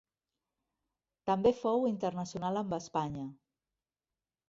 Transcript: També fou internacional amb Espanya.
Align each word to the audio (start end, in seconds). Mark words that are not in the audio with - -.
També 1.31 1.53
fou 1.59 1.87
internacional 1.91 2.61
amb 2.65 2.77
Espanya. 2.83 3.31